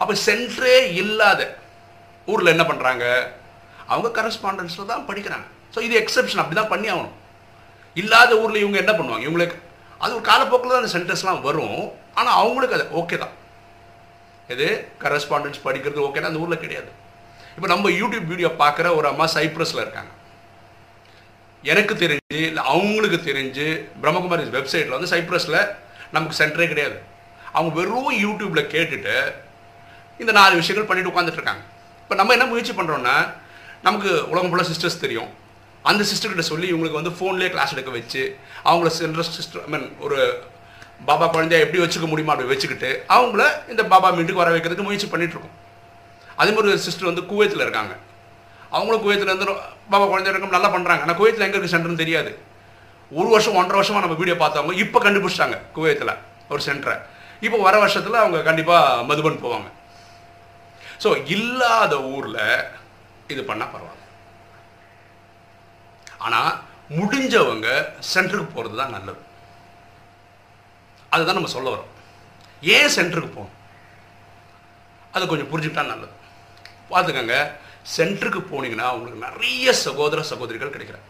அப்போ 0.00 0.14
சென்டரே 0.26 0.76
இல்லாத 1.02 1.42
ஊரில் 2.32 2.54
என்ன 2.54 2.64
பண்ணுறாங்க 2.70 3.04
அவங்க 3.92 4.08
கரஸ்பாண்டன்ஸில் 4.18 4.90
தான் 4.92 5.06
படிக்கிறாங்க. 5.08 5.46
ஸோ 5.74 5.78
இது 5.86 5.94
எக்ஸப்ஷன் 6.02 6.42
அப்படி 6.42 6.58
தான் 6.60 6.72
பண்ணி 6.72 6.88
ஆகணும். 6.94 7.16
இல்லாத 8.00 8.30
ஊரில் 8.42 8.62
இவங்க 8.64 8.78
என்ன 8.82 8.92
பண்ணுவாங்க? 8.98 9.26
இவங்களுக்கு 9.28 9.56
அது 10.02 10.12
ஒரு 10.18 10.24
காலப்போக்கில் 10.30 10.72
தான் 10.72 10.82
அந்த 10.82 10.92
சென்டர்ஸ்லாம் 10.96 11.44
வரும். 11.48 11.80
ஆனால் 12.18 12.36
அவங்களுக்கு 12.42 12.76
அது 12.78 12.86
ஓகே 13.00 13.16
தான். 13.24 13.34
இது 14.54 14.66
கரஸ்பாண்டன்ஸ் 15.02 15.64
படிக்கிறது 15.66 16.06
ஓகேனா 16.06 16.30
அந்த 16.30 16.44
ஊரில் 16.44 16.62
கிடையாது. 16.64 16.90
இப்போ 17.56 17.68
நம்ம 17.72 17.90
யூடியூப் 18.00 18.30
வீடியோ 18.32 18.50
பார்க்குற 18.62 18.86
ஒரு 18.98 19.06
அம்மா 19.10 19.26
சைப்ரஸில் 19.36 19.84
இருக்காங்க. 19.84 20.12
எனக்கு 21.70 21.94
தெரிஞ்சு 22.02 22.40
இல்லை 22.50 22.62
அவங்களுக்கு 22.72 23.18
தெரிஞ்சு 23.28 23.66
பிரம்மகுமாரி 24.02 24.44
வெப்சைட்டில் 24.56 24.96
வந்து 24.96 25.12
சைப்ரஸில் 25.14 25.58
நமக்கு 26.14 26.38
சென்டரே 26.40 26.66
கிடையாது. 26.72 26.96
அவங்க 27.56 27.72
வெறும் 27.78 28.12
யூடியூப்பில் 28.24 28.70
கேட்டுட்டு 28.74 29.16
இந்த 30.22 30.32
நாலு 30.38 30.54
விஷயங்கள் 30.60 30.88
பண்ணிட்டு 30.88 31.10
உட்காந்துட்டு 31.12 31.40
இருக்காங்க. 31.40 31.64
இப்போ 32.02 32.14
நம்ம 32.20 32.32
என்ன 32.36 32.46
முயற்சி 32.52 32.72
பண்ணுறோன்னா 32.78 33.16
நமக்கு 33.86 34.10
உலகம் 34.30 34.50
ஃபுல்லாக 34.50 34.68
சிஸ்டர்ஸ் 34.70 35.02
தெரியும். 35.04 35.30
அந்த 35.90 36.02
சிஸ்டர்கிட்ட 36.10 36.44
சொல்லி 36.50 36.66
இவங்களுக்கு 36.70 37.00
வந்து 37.00 37.14
ஃபோன்லேயே 37.18 37.50
கிளாஸ் 37.54 37.74
எடுக்க 37.74 37.90
வச்சு 37.98 38.22
அவங்கள 38.68 38.90
சென்ற 39.00 39.22
சிஸ்டர் 39.36 39.62
ஐ 39.66 39.70
மீன் 39.74 39.86
ஒரு 40.06 40.18
பாபா 41.08 41.26
குழந்தைய 41.34 41.64
எப்படி 41.64 41.80
வச்சுக்க 41.82 42.06
முடியுமா 42.12 42.34
அப்படி 42.34 42.50
வச்சுக்கிட்டு 42.52 42.90
அவங்கள 43.16 43.42
இந்த 43.72 43.82
பாபா 43.92 44.08
மீட்டுக்கு 44.16 44.42
வர 44.42 44.52
வைக்கிறதுக்கு 44.54 44.86
முயற்சி 44.88 45.08
பண்ணிகிட்ருக்கோம் 45.12 45.56
அதே 46.40 46.50
மாதிரி 46.54 46.72
ஒரு 46.72 46.82
சிஸ்டர் 46.86 47.10
வந்து 47.10 47.24
குவைத்தில் 47.30 47.64
இருக்காங்க. 47.66 47.94
அவங்களும் 48.76 49.02
குவைத்தில் 49.04 49.30
இருந்து 49.30 49.54
பாபா 49.92 50.04
குழந்தை 50.10 50.30
இருக்கும் 50.32 50.56
நல்லா 50.56 50.70
பண்ணுறாங்க 50.74 51.04
ஆனால் 51.04 51.18
குவைத்தில் 51.20 51.44
எங்கே 51.46 51.56
இருக்குது 51.56 51.74
சென்டர்னு 51.74 52.02
தெரியாது. 52.02 52.30
ஒரு 53.12 53.28
வருஷம் 53.34 53.58
ஒன்றரை 53.60 53.78
வருஷமாக 53.80 54.04
நம்ம 54.04 54.18
வீடியோ 54.20 54.36
பார்த்தவங்க 54.42 54.82
இப்போ 54.84 54.98
கண்டுபிடிச்சிட்டாங்க 55.04 55.58
குவைத்தில் 55.76 56.12
ஒரு 56.52 56.62
சென்டரை 56.68 56.96
இப்போ 57.46 57.58
வர 57.66 57.74
வருஷத்தில் 57.84 58.20
அவங்க 58.22 58.38
கண்டிப்பாக 58.48 59.04
மதுபன் 59.10 59.42
போவாங்க. 59.44 59.68
ஸோ 61.04 61.08
இல்லாத 61.36 61.94
ஊரில் 62.14 62.42
இது 63.32 63.42
பண்ணால் 63.50 63.72
பரவாயில்ல. 63.74 64.04
ஆனால் 66.18 66.52
முடிஞ்சவங்க 66.98 67.68
சென்டருக்கு 68.14 68.54
போகிறது 68.54 68.76
தான் 68.80 68.94
நல்லது. 68.96 69.20
அதுதான் 71.14 71.38
நம்ம 71.38 71.52
சொல்ல 71.54 71.74
வரோம். 71.74 71.92
ஏன் 72.60 72.94
சென்டருக்கு 72.96 73.30
போகணும்? 73.36 73.56
அதை 75.12 75.24
கொஞ்சம் 75.28 75.50
புரிஞ்சுக்கிட்டா 75.52 75.84
நல்லது. 75.92 76.14
பார்த்துக்கோங்க 76.90 77.36
சென்டருக்கு 77.96 78.40
போனீங்கன்னா 78.50 78.88
உங்களுக்கு 78.96 79.26
நிறைய 79.28 79.72
சகோதர 79.72 80.22
சகோதரிகள் 80.22 80.74
கிடைக்கிறாங்க 80.74 81.08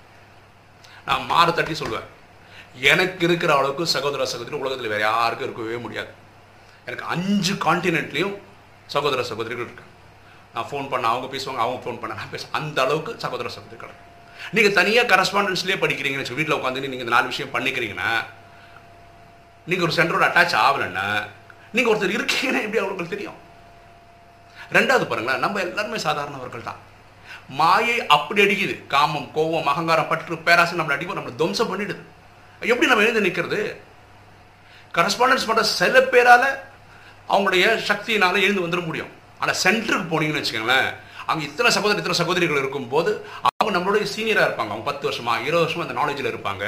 நான் 1.06 1.28
மாறு 1.32 1.54
தட்டி 1.54 1.72
சொல்லுவேன். 1.72 2.08
எனக்கு 2.92 3.24
இருக்கிற 3.26 3.56
அளவுக்கு 3.56 3.86
சகோதர 3.96 4.26
சகோதரி 4.32 4.56
உலகத்தில் 4.56 4.92
வேறு 4.94 5.02
யாருக்கும் 5.02 5.46
இருக்கவே 5.48 5.76
முடியாது. 5.84 6.12
எனக்கு 6.88 7.06
அஞ்சு 7.14 7.54
கான்டினென்ட்லேயும் 7.66 8.36
சகோதர 8.94 9.22
சகோதரிகள் 9.30 9.64
இருக்காங்க. 9.64 9.94
நான் 10.54 10.68
ஃபோன் 10.70 10.90
பண்ண 10.92 11.08
அவங்க 11.08 11.36
பேசுவாங்க 11.36 11.62
அவங்க 11.64 11.80
ஃபோன் 11.84 12.00
பண்ண 12.00 12.14
நான் 12.14 12.30
பேசுவேன் 12.30 12.56
அந்த 12.60 12.78
அளவுக்கு 12.84 13.14
சகோதர 13.24 13.48
சகோதரிகள் 13.56 14.06
நீங்கள் 14.54 14.76
தனியாக 14.78 15.08
கரஸ்பாண்டன்ஸ்லேயே 15.12 15.78
படிக்கிறீங்கன்னு 15.82 16.38
வீட்டில் 16.40 16.58
உட்காந்து 16.58 16.82
நீங்கள் 16.84 17.04
இந்த 17.04 17.14
நாலு 17.16 17.32
விஷயம் 17.32 17.54
பண்ணிக்கிறீங்கன்னா 17.54 18.10
நீங்கள் 19.70 19.86
ஒரு 19.86 19.96
சென்டரோட 19.98 20.24
அட்டாச் 20.28 20.54
ஆகலைன்னா 20.66 21.06
நீங்கள் 21.76 21.92
ஒருத்தர் 21.92 22.16
இருக்கீங்கன்னா 22.18 22.62
எப்படி 22.66 22.80
அவங்களுக்கு 22.82 23.14
தெரியும்? 23.14 23.38
ரெண்டாவது 24.76 25.04
பாருங்களேன் 25.10 25.42
நம்ம 25.44 25.60
எல்லாருமே 25.66 25.98
சாதாரணவர்கள் 26.06 26.68
தான். 26.68 26.80
மாயை 27.60 27.98
அப்படி 28.16 28.40
அடிக்குது. 28.44 28.74
காமம் 28.94 29.28
கோவம் 29.36 29.68
அகங்காரம் 29.72 30.08
பற்று 30.08 30.38
பேராசை 30.46 30.74
நம்மளை 30.78 30.96
அடிக்கும் 30.96 31.18
நம்மளை 31.18 31.34
துவம்சம் 31.40 31.70
பண்ணிடுது. 31.70 32.02
எப்படி 32.72 32.88
நம்ம 32.90 33.04
எழுந்து 33.06 33.26
நிற்கிறது 33.26 33.60
கரஸ்பாண்டன்ஸ் 34.96 35.46
பண்ணுற 35.48 35.64
சில 35.78 36.00
பேரால் 36.14 36.48
அவங்களுடைய 37.32 37.64
சக்தியினால் 37.90 38.44
எழுந்து 38.46 38.64
வந்துட 38.66 38.82
முடியும். 38.88 39.12
ஆனால் 39.40 39.60
சென்டருக்கு 39.64 40.12
போனீங்கன்னு 40.12 40.42
வச்சுக்கோங்களேன் 40.42 40.90
அவங்க 41.28 41.42
இத்தனை 41.48 41.70
சகோதரி 41.76 42.00
இத்தனை 42.00 42.18
சகோதரிகள் 42.20 42.60
இருக்கும்போது 42.62 43.10
அவங்க 43.46 43.72
நம்மளுடைய 43.76 44.06
சீனியராக 44.14 44.46
இருப்பாங்க. 44.48 44.72
அவங்க 44.72 44.86
பத்து 44.90 45.04
வருஷமா 45.08 45.32
இருபது 45.46 45.64
வருஷமா 45.64 45.84
அந்த 45.86 45.96
நாலேஜில் 46.00 46.30
இருப்பாங்க. 46.32 46.64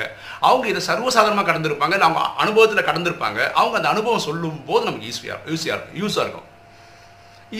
அவங்க 0.49 0.67
இதை 0.73 0.81
சர்வசாதாரணமாக 0.89 1.47
கடந்திருப்பாங்க. 1.51 1.95
இல்லை 1.97 2.07
அவங்க 2.09 2.23
அனுபவத்தில் 2.45 2.89
கடந்திருப்பாங்க. 2.89 3.41
அவங்க 3.61 3.77
அந்த 3.81 3.91
அனுபவம் 3.95 4.27
சொல்லும் 4.29 4.59
போது 4.71 4.83
நமக்கு 4.89 5.07
ஈஸியாக 5.13 5.53
ஈஸியாக 5.55 5.77
இருக்கும் 5.77 6.01
யூஸாக 6.03 6.25
இருக்கும் 6.27 6.49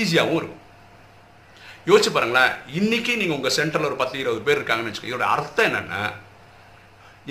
ஈஸியாகவும் 0.01 0.41
இருக்கும். 0.41 0.65
யோசிச்சு 1.91 2.11
பாருங்களேன். 2.17 2.53
இன்றைக்கி 2.79 3.13
நீங்கள் 3.21 3.37
உங்கள் 3.37 3.55
சென்டரில் 3.59 3.89
ஒரு 3.91 3.97
பத்து 4.03 4.17
இருபது 4.23 4.43
பேர் 4.49 4.59
இருக்காங்கன்னு 4.61 4.91
வச்சுக்கோங்க. 4.91 5.13
இதோட 5.13 5.29
அர்த்தம் 5.37 5.69
என்னென்னா 5.69 6.03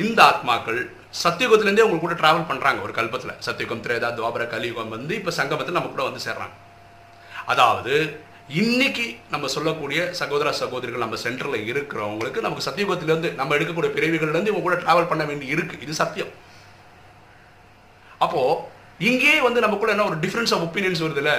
இந்த 0.06 0.20
ஆத்மாக்கள் 0.30 0.80
சத்தியுகத்துலேருந்தே 1.24 1.84
அவங்க 1.86 2.00
கூட 2.06 2.16
ட்ராவல் 2.22 2.50
பண்ணுறாங்க 2.50 2.80
ஒரு 2.88 2.94
கல்பத்தில். 2.98 3.38
சத்தியுகம் 3.46 3.84
திரேதா 3.86 4.10
துவாபர 4.18 4.44
கலியுகம் 4.56 4.92
வந்து 4.96 5.14
இப்போ 5.20 5.32
சங்கமத்தில் 5.38 5.78
நம்ம 5.78 5.92
கூட 5.94 6.04
வந்து 6.10 6.26
சேர்றாங்க. 6.28 6.56
அதாவது 7.54 7.94
இன்னைக்கு 8.58 9.04
நம்ம 9.32 9.48
சொல்லக்கூடிய 9.54 10.00
சகோதர 10.20 10.52
சகோதரிகள் 10.60 11.04
நம்ம 11.04 11.18
சென்டரில் 11.24 11.68
இருக்கிறவங்களுக்கு 11.72 12.40
நமக்கு 12.46 12.64
சத்தியுகத்திலேருந்து 12.68 13.30
நம்ம 13.40 13.56
எடுக்கக்கூடிய 13.58 13.90
பிறவிகள்லேருந்து 13.98 14.52
இவங்க 14.52 14.64
கூட 14.68 14.78
ட்ராவல் 14.84 15.10
பண்ண 15.12 15.24
வேண்டி 15.30 15.46
இருக்கு. 15.56 15.76
இது 15.86 15.94
சத்தியம். 16.00 16.32
அப்போ 18.26 18.42
இங்கே 19.10 19.36
வந்து 19.48 19.64
நம்ம 19.66 19.78
கூட 19.84 19.92
என்ன 19.96 20.08
ஒரு 20.12 20.18
டிஃப்ரென்ஸ் 20.24 20.54
ஆஃப் 20.56 20.66
ஒப்பீனியன்ஸ் 20.68 21.04
வருதுல்ல? 21.06 21.34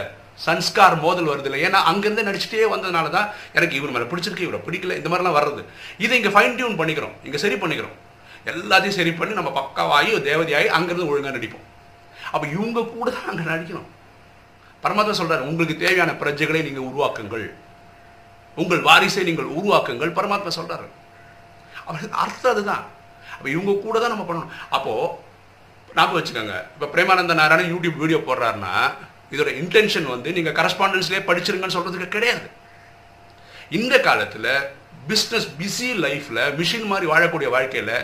சன்ஸ்கார் 0.46 0.96
மோதல் 1.06 1.30
வருது 1.32 1.48
இல்லை 1.50 1.62
ஏன்னா 1.68 1.80
அங்கேருந்து 1.90 2.28
நடிச்சுட்டே 2.30 2.66
வந்ததுனால 2.76 3.10
தான் 3.18 3.28
எனக்கு 3.58 3.76
இவர் 3.80 3.94
மேலே 3.96 4.08
பிடிச்சிருக்கு 4.12 4.48
இவரை 4.48 4.60
பிடிக்கல 4.68 4.96
இந்த 5.02 5.10
மாதிரிலாம் 5.10 5.38
வர்றது. 5.40 5.64
இதை 6.04 6.16
இங்கே 6.20 6.34
ஃபைன் 6.36 6.58
டியூன் 6.60 6.80
பண்ணிக்கிறோம். 6.80 7.16
இங்கே 7.28 7.40
சரி 7.46 7.58
பண்ணிக்கிறோம். 7.64 7.96
எல்லாத்தையும் 8.50 8.98
சரி 9.00 9.14
பண்ணி 9.20 9.34
நம்ம 9.40 9.52
பக்காவாகி 9.60 10.12
தேவதையாகி 10.30 10.70
அங்கேருந்து 10.76 11.10
ஒழுங்காக 11.12 11.36
நடிப்போம். 11.38 11.66
அப்போ 12.34 12.46
இவங்க 12.56 12.90
கூட 12.94 13.08
தான் 13.16 13.30
அங்கே 13.32 13.46
நடிக்கணும். 13.54 13.88
பரமாத்மா 14.84 15.14
சொல்கிறார் 15.20 15.48
உங்களுக்கு 15.50 15.74
தேவையான 15.84 16.12
பிரஜைகளை 16.22 16.60
நீங்கள் 16.68 16.88
உருவாக்குங்கள். 16.90 17.46
உங்கள் 18.62 18.82
வாரிசை 18.88 19.24
நீங்கள் 19.30 19.50
உருவாக்குங்கள். 19.58 20.16
பரமாத்மா 20.18 20.52
சொல்கிறார் 20.58 20.86
அவருக்கு 21.86 22.16
அர்த்தம் 22.24 22.52
அதுதான். 22.54 22.84
அப்போ 23.34 23.48
இவங்க 23.56 23.72
கூட 23.84 23.96
தான் 24.00 24.12
நம்ம 24.14 24.26
பண்ணணும். 24.30 24.54
அப்போது 24.76 25.28
ஞாபகம் 25.98 26.18
வச்சுக்கோங்க. 26.18 26.56
இப்போ 26.74 26.86
பிரேமானந்த 26.94 27.34
நாராயணன் 27.42 27.72
யூடியூப் 27.74 28.00
வீடியோ 28.02 28.18
போடுறாருன்னா 28.26 28.74
இதோட 29.34 29.50
இன்டென்ஷன் 29.62 30.06
வந்து 30.14 30.28
நீங்கள் 30.36 30.56
கரஸ்பாண்டன்ஸ்லேயே 30.58 31.22
படிச்சிருங்கன்னு 31.28 31.76
சொல்கிறதுக்கு 31.76 32.14
கிடையாது. 32.16 32.46
இந்த 33.78 33.94
காலத்தில் 34.06 34.52
பிஸ்னஸ் 35.10 35.46
பிஸி 35.58 35.88
லைஃப்பில் 36.04 36.40
மிஷின் 36.58 36.88
மாதிரி 36.90 37.06
வாழக்கூடிய 37.10 37.48
வாழ்க்கையில் 37.54 37.94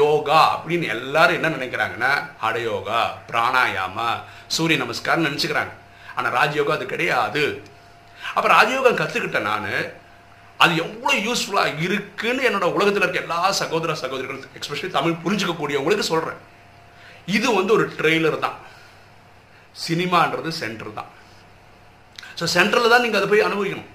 யோகா 0.00 0.38
அப்படின்னு 0.54 0.86
எல்லாரும் 0.94 1.36
என்ன 1.38 1.48
நினைக்கிறாங்கன்னா 1.56 2.12
ஹடயோகா 2.44 3.00
பிராணாயாமா 3.30 4.08
சூரிய 4.56 4.78
நமஸ்காரம் 4.84 5.26
நினச்சிக்கிறாங்க. 5.28 5.74
ஆனால் 6.18 6.34
ராஜயோகம் 6.40 6.76
அது 6.76 6.92
கிடையாது. 6.92 7.42
அப்போ 8.36 8.48
ராஜயோகம் 8.56 9.00
கற்றுக்கிட்டேன் 9.00 9.48
நான். 9.50 9.72
அது 10.62 10.72
எவ்வளோ 10.84 11.12
யூஸ்ஃபுல்லாக 11.26 11.82
இருக்குன்னு 11.86 12.46
என்னோட 12.48 12.66
உலகத்தில் 12.76 13.04
இருக்க 13.04 13.24
எல்லா 13.24 13.40
சகோதர 13.62 13.94
சகோதரிகளும் 14.04 14.56
எக்ஸ்பெஷலி 14.58 14.90
தமிழ் 14.96 15.20
புரிஞ்சுக்கக்கூடியவங்களுக்கு 15.24 16.10
சொல்கிறேன் 16.12 16.40
இது 17.36 17.48
வந்து 17.58 17.72
ஒரு 17.76 17.84
ட்ரெய்லர் 17.98 18.42
தான். 18.46 18.56
சினிமான்றது 19.84 20.50
சென்டர் 20.62 20.96
தான். 20.98 21.10
ஸோ 22.38 22.44
சென்டரில் 22.56 22.92
தான் 22.92 23.04
நீங்கள் 23.04 23.20
அதை 23.20 23.28
போய் 23.32 23.46
அனுபவிக்கணும். 23.48 23.90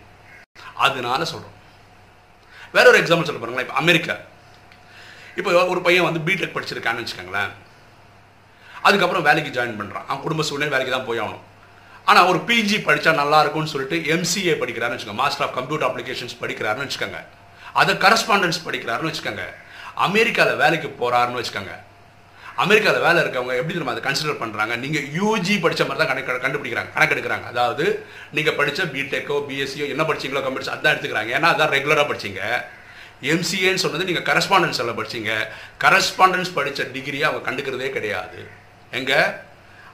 அதனால 0.86 1.22
சொல்கிறோம் 1.34 1.58
வேற 2.76 2.86
ஒரு 2.92 3.00
எக்ஸாம்பிள் 3.02 3.28
சொல்ல 3.30 3.42
பாருங்களேன் 3.42 3.68
இப்போ 3.68 3.80
அமெரிக்கா. 3.82 4.16
இப்போ 5.40 5.52
ஒரு 5.74 5.82
பையன் 5.88 6.08
வந்து 6.08 6.26
பிடெக் 6.28 6.56
படிச்சிருக்கான்னு 6.56 7.04
வச்சுக்கோங்களேன். 7.04 7.52
அதுக்கப்புறம் 8.88 9.26
வேலைக்கு 9.28 9.56
ஜாயின் 9.58 9.80
பண்ணுறான் 9.80 10.08
அவன் 10.08 10.24
குடும்ப 10.26 10.46
சூழ்நிலை 10.50 10.74
வேலைக்கு 10.74 10.96
தான் 10.96 11.10
போய் 11.10 11.22
ஆகணும். 11.24 11.44
ஆனால் 12.10 12.28
ஒரு 12.32 12.40
பிஜி 12.48 12.78
படித்தா 12.88 13.12
நல்லா 13.22 13.40
இருக்கும்னு 13.44 13.72
சொல்லிட்டு 13.74 13.98
எம்சிஏ 14.16 14.54
படிக்கிறாருன்னு 14.62 14.98
வச்சுக்கோங்க. 14.98 15.22
மாஸ்டர் 15.24 15.46
ஆஃப் 15.48 15.56
கம்ப்யூட்டர் 15.60 15.90
அப்ளிகேஷன்ஸ் 15.90 16.36
படிக்கிறாருன்னு 16.42 16.88
வச்சுக்கோங்க. 16.88 17.22
அதை 17.82 17.94
கரஸ்பாண்டன்ஸ் 18.04 18.60
படிக்கிறாருன்னு 18.68 19.12
வச்சுக்கோங்க. 19.12 19.46
அமெரிக்காவில் 20.08 20.62
வேலைக்கு 20.64 20.90
போகிறாருன்னு 21.02 21.42
வச்சுக்கோங்க. 21.42 21.74
அமெரிக்காவில் 22.64 23.04
வேலை 23.06 23.20
இருக்கவங்க 23.24 23.54
எப்படி 23.60 23.78
நம்ம 23.78 23.94
அதை 23.94 24.02
கன்சிடர் 24.08 24.42
பண்ணுறாங்க 24.42 24.74
நீங்கள் 24.84 25.06
யூஜி 25.20 25.56
படித்த 25.64 25.86
மாதிரி 25.86 26.02
தான் 26.02 26.10
கணக்கு 26.12 26.44
கண்டுபிடிக்கிறாங்க 26.46 26.92
கணக்கெடுக்கிறாங்க 26.98 27.48
அதாவது 27.54 27.86
நீங்கள் 28.38 28.58
படித்த 28.60 28.86
பிடெக்கோ 28.96 29.38
பிஎஸ்சியோ 29.48 29.88
என்ன 29.94 30.04
படிச்சீங்களோ 30.10 30.44
கம்ப்யூட்டர்ஸ் 30.46 30.76
அதான் 30.76 30.94
எடுத்துக்கிறாங்க. 30.94 31.32
ஏன்னா 31.38 31.50
அதான் 31.54 31.74
ரெகுலராக 31.78 32.06
படிச்சீங்க. 32.12 32.42
எம்சிஏன்னு 33.34 33.84
சொன்னது 33.86 34.08
நீங்கள் 34.10 34.28
கரஸ்பாண்டன்ஸ் 34.30 34.80
படிச்சிங்க 34.80 34.94
படிச்சீங்க. 35.00 35.32
கரஸ்பாண்டன்ஸ் 35.84 36.54
படித்த 36.60 36.84
டிகிரியை 36.96 37.26
அவங்க 37.30 37.44
கண்டுக்கிறதே 37.50 37.90
கிடையாது. 37.98 38.40
எங்கே? 39.00 39.20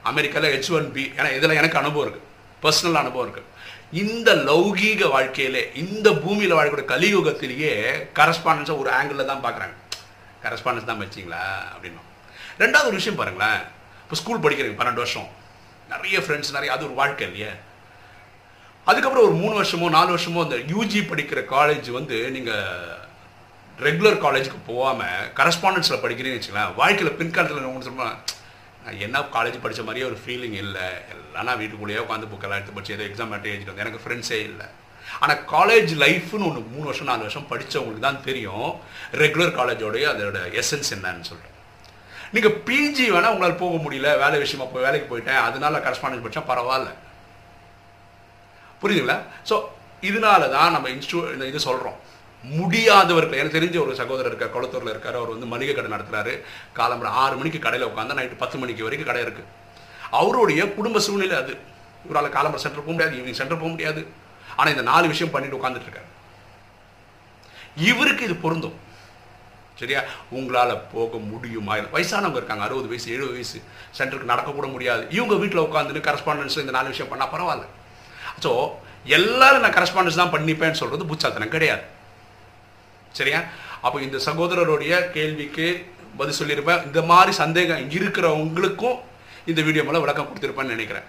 அமெரிக்காவில் 0.02 0.52
ஹெச் 0.54 0.72
ஒன் 0.72 0.92
பி 0.92 1.04
ஏன்னா 1.16 1.36
இதில் 1.36 1.58
எனக்கு 1.60 1.78
அனுபவம் 1.78 2.04
இருக்குது 2.06 2.26
பர்சனல் 2.62 3.00
அனுபவம் 3.02 3.26
இருக்குது 3.26 3.48
இந்த 3.92 4.34
லௌகீக 4.34 5.08
வாழ்க்கையிலே 5.08 5.72
இந்த 5.74 6.12
பூமியில் 6.12 6.56
வாழக்கூடிய 6.58 6.86
கலியுகத்திலேயே 6.92 7.72
கரஸ்பாண்டன்ஸை 8.18 8.78
ஒரு 8.78 8.90
ஆங்கிளில் 8.90 9.30
தான் 9.30 9.44
பார்க்குறாங்க. 9.46 9.74
கரஸ்பாண்டன்ஸ் 10.42 10.90
தான் 10.90 11.02
வச்சிங்களா? 11.02 11.42
அப்படின்னும். 11.74 12.06
ரெண்டாவது 12.58 12.90
ஒரு 12.90 12.98
விஷயம் 13.00 13.18
பாருங்களேன். 13.20 13.60
இப்போ 14.02 14.14
ஸ்கூல் 14.14 14.42
படிக்கிறீங்க 14.44 14.78
பன்னெண்டு 14.80 15.02
வருஷம். 15.04 15.28
நிறைய 15.88 16.18
ஃப்ரெண்ட்ஸ் 16.18 16.54
நிறைய 16.56 16.72
அது 16.72 16.84
ஒரு 16.84 16.94
வாழ்க்கை 16.94 17.26
இல்லையே. 17.28 17.50
அதுக்கப்புறம் 18.86 19.26
ஒரு 19.28 19.34
மூணு 19.34 19.54
வருஷமோ 19.60 19.88
நாலு 19.90 20.16
வருஷமோ 20.16 20.42
அந்த 20.46 20.56
யூஜி 20.56 21.00
படிக்கிற 21.10 21.40
காலேஜ் 21.54 21.90
வந்து 21.90 22.30
நீங்கள் 22.30 22.98
ரெகுலர் 23.78 24.22
காலேஜுக்கு 24.24 24.60
போகாமல் 24.66 25.28
கரஸ்பாண்டன்ஸில் 25.38 26.02
படிக்கிறீங்கன்னு 26.02 26.40
வச்சுக்கலாம் 26.40 26.74
வாழ்க்கையில் 26.74 27.18
பின்காலத்தில் 27.20 27.72
ஒன்று 27.72 27.88
சொல்லுவாங்க 27.88 28.16
என்ன 29.06 29.22
காலேஜ் 29.36 29.62
படித்த 29.64 29.82
மாதிரியே 29.86 30.06
ஒரு 30.10 30.18
ஃபீலிங் 30.22 30.56
இல்லை. 30.64 30.86
எல்லாம் 31.14 31.48
நான் 31.48 31.60
வீட்டுக்குள்ளேயே 31.62 32.00
உட்காந்து 32.04 32.30
புக்கெல்லாம் 32.32 32.60
எடுத்து 32.60 32.76
படிச்சு 32.76 32.96
ஏதோ 32.96 33.04
எக்ஸாம் 33.08 33.32
மட்டும் 33.32 33.52
எழுதிட்டு 33.52 33.72
வந்தேன். 33.72 33.86
எனக்கு 33.86 34.02
ஃப்ரெண்ட்ஸே 34.04 34.40
இல்லை. 34.50 34.66
ஆனால் 35.22 35.40
காலேஜ் 35.54 35.92
லைஃப்னு 36.04 36.46
ஒன்று 36.48 36.60
மூணு 36.74 36.86
வருஷம் 36.90 37.10
நாலு 37.10 37.24
வருஷம் 37.26 37.48
படித்தவங்களுக்கு 37.52 38.06
தான் 38.08 38.24
தெரியும். 38.28 38.70
ரெகுலர் 39.22 39.56
காலேஜோடைய 39.58 40.04
அதோட 40.12 40.40
எசன்ஸ் 40.62 40.92
என்னன்னு 40.96 41.28
சொல்லிட்டு 41.30 41.58
நீங்கள் 42.34 42.56
பிஜி 42.66 43.06
வேணால் 43.14 43.32
உங்களால் 43.34 43.60
போக 43.62 43.76
முடியல 43.84 44.10
வேலை 44.24 44.36
விஷயமா 44.42 44.66
போய் 44.72 44.86
வேலைக்கு 44.86 45.08
போயிட்டேன் 45.12 45.40
அதனால 45.46 45.78
கரஸ்பாண்டன்ஸ் 45.86 46.24
படித்தா 46.24 46.42
பரவாயில்ல. 46.50 46.90
புரியுதுங்களா? 48.82 49.18
ஸோ 49.48 49.56
இதனால 50.08 50.42
தான் 50.56 50.74
நம்ம 50.74 50.88
இன்ஸ்டியூ 50.96 51.20
இந்த 51.34 51.46
இது 51.52 51.60
சொல்கிறோம் 51.68 51.98
முடியாதவர்கள். 52.42 53.40
எனக்கு 53.40 53.58
தெரிஞ்ச 53.58 53.78
ஒரு 53.84 53.94
சகோதரர் 54.00 54.30
இருக்கார் 54.32 54.54
குளத்தூரில் 54.56 54.92
இருக்கார். 54.94 55.18
அவர் 55.20 55.34
வந்து 55.34 55.50
மளிகை 55.52 55.74
கடை 55.74 55.90
நடத்துகிறாரு 55.94 56.34
காலம்பரம் 56.78 57.16
ஆறு 57.22 57.34
மணிக்கு 57.40 57.58
கடையில் 57.66 57.88
உட்காந்தா 57.90 58.18
நைட்டு 58.20 58.42
பத்து 58.42 58.58
மணிக்கு 58.62 58.86
வரைக்கும் 58.86 59.10
கடை 59.10 59.24
இருக்குது 59.26 59.48
அவருடைய 60.20 60.60
குடும்ப 60.76 61.00
சூழ்நிலை 61.06 61.36
அது. 61.42 61.54
இவரால் 62.06 62.34
காலம்பரம் 62.36 62.64
சென்டர் 62.66 62.86
போக 62.86 62.94
முடியாது 62.96 63.18
ஈவினிங் 63.18 63.40
சென்டர் 63.40 63.62
போக 63.62 63.72
முடியாது. 63.74 64.02
ஆனால் 64.56 64.72
இந்த 64.74 64.84
நாலு 64.92 65.06
விஷயம் 65.12 65.34
பண்ணிட்டு 65.34 65.58
உட்காந்துட்டு 65.58 65.88
இருக்காரு. 65.88 66.08
இவருக்கு 67.90 68.24
இது 68.28 68.36
பொருந்தும். 68.44 68.78
சரியா? 69.80 70.00
உங்களால் 70.38 70.72
போக 70.94 71.18
முடியுமா? 71.30 71.74
இல்லை 71.76 71.90
வயசானவங்க 71.92 72.38
இருக்காங்க 72.40 72.64
அறுபது 72.64 72.88
வயசு 72.88 73.12
எழுபது 73.14 73.36
வயசு. 73.36 73.58
சென்டருக்கு 73.98 74.32
நடக்கக்கூட 74.32 74.66
முடியாது. 74.72 75.02
இவங்க 75.16 75.34
வீட்டில் 75.34 75.66
உட்காந்துட்டு 75.68 76.06
கரஸ்பாண்டன்ஸ் 76.08 76.58
இந்த 76.64 76.74
நாலு 76.76 76.92
விஷயம் 76.94 77.12
பண்ணால் 77.12 77.32
பரவாயில்ல. 77.34 77.66
ஸோ 78.44 78.50
எல்லாரும் 79.18 79.64
நான் 79.66 79.76
கரஸ்பாண்டன்ஸ் 79.78 80.20
தான் 80.22 80.34
பண்ணிப்பேன்னு 80.34 80.80
சொல்கிறது 80.82 81.10
புச்சாத்தனம் 81.12 81.54
கிடையாது. 81.56 81.84
சரியா? 83.18 83.40
அப்போ 83.84 83.96
இந்த 84.06 84.18
சகோதரருடைய 84.28 84.94
கேள்விக்கு 85.16 85.66
பதில் 86.18 86.38
சொல்லியிருப்பேன் 86.40 86.84
இந்த 86.88 87.00
மாதிரி 87.10 87.32
சந்தேகம் 87.42 87.84
இருக்கிறவங்களுக்கும் 87.96 88.98
இந்த 89.50 89.60
வீடியோ 89.66 89.82
மேலே 89.84 90.00
விளக்கம் 90.04 90.28
கொடுத்துருப்பேன்னு 90.28 90.74
நினைக்கிறேன். 90.76 91.06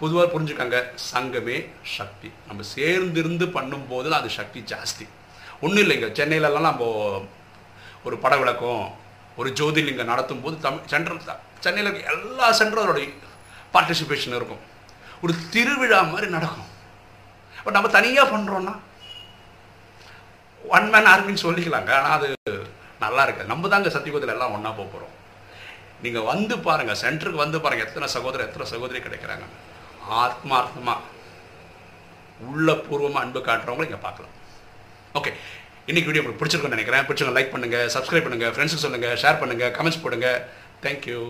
பொதுவாக 0.00 0.26
புரிஞ்சுக்கோங்க 0.32 0.78
சங்கமே 1.12 1.56
சக்தி. 1.96 2.28
நம்ம 2.48 2.64
சேர்ந்திருந்து 2.76 3.46
பண்ணும்போது 3.56 4.08
அது 4.18 4.30
சக்தி 4.38 4.60
ஜாஸ்தி. 4.72 5.06
ஒன்றும் 5.60 5.82
இல்லைங்க 5.84 6.08
சென்னையிலலாம் 6.18 6.68
நம்ம 6.70 6.84
ஒரு 8.06 8.16
பட 8.24 8.34
விளக்கம் 8.42 8.84
ஒரு 9.40 9.50
ஜோதிலிங்கம் 9.58 10.10
நடத்தும் 10.12 10.42
போது 10.42 10.56
தமிழ் 10.64 10.90
சென்ட்ரல் 10.92 11.20
சென்னையில் 11.64 11.90
இருக்க 11.90 12.12
எல்லா 12.14 12.48
சென்டரோடைய 12.60 13.06
பார்ட்டிசிபேஷன் 13.74 14.36
இருக்கும். 14.38 14.62
ஒரு 15.22 15.34
திருவிழா 15.54 16.00
மாதிரி 16.12 16.26
நடக்கும். 16.36 16.70
பட் 17.64 17.76
நம்ம 17.76 17.88
தனியாக 17.98 18.26
பண்ணுறோன்னா 18.34 18.74
ஒன் 20.76 20.88
மேன் 20.92 21.08
ஆர்மின்னு 21.12 21.44
சொல்லிக்கலாங்க. 21.46 21.90
ஆனால் 21.98 22.14
அது 22.18 22.28
நல்லா 23.04 23.22
இருக்குது. 23.26 23.50
நம்ம 23.52 23.68
தாங்க 23.72 23.90
சத்தியகுதில் 23.96 24.34
எல்லாம் 24.34 24.54
ஒன்றா 24.56 24.70
போக 24.78 24.86
போகிறோம் 24.92 25.14
நீங்கள் 26.04 26.28
வந்து 26.32 26.54
பாருங்கள் 26.68 27.00
சென்டருக்கு 27.02 27.44
வந்து 27.44 27.58
பாருங்கள் 27.64 27.86
எத்தனை 27.88 28.06
சகோதரர் 28.14 28.46
எத்தனை 28.48 28.66
சகோதரி 28.72 29.00
கிடைக்கிறாங்க. 29.06 29.44
ஆத்மார்த்தமாக 30.22 31.12
உள்ளபூர்வமாக 32.52 33.24
அன்பு 33.24 33.40
காட்டுறவங்களை 33.48 33.86
இங்கே 33.88 34.00
பார்க்கலாம். 34.06 34.34
ஓகே 35.18 35.32
இன்னைக்கு 35.88 36.08
வீடியோ 36.08 36.22
உங்களுக்கு 36.22 36.42
பிடிச்சிருக்குன்னு 36.42 36.76
நினைக்கிறேன். 36.76 37.04
பிடிச்சவங்க 37.08 37.36
லைக் 37.38 37.52
பண்ணுங்கள் 37.54 37.90
சப்ஸ்கிரைப் 37.96 38.26
பண்ணுங்கள் 38.26 38.52
ஃப்ரெண்ட்ஸுக்கு 38.54 38.86
சொல்லுங்கள் 38.86 39.18
ஷேர் 39.22 39.40
பண்ணுங்கள் 39.42 39.72
கமெண்ட்ஸ் 39.76 40.02
போடுங்க. 40.04 40.28
தேங்க்யூ 40.84 41.20